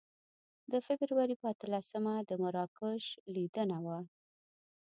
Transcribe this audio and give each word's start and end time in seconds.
د 0.71 0.73
فبروري 0.85 1.35
په 1.41 1.45
اتلسمه 1.53 2.13
د 2.29 2.31
مراکش 2.43 3.03
لیدنه 3.35 3.77
وه. 3.85 3.97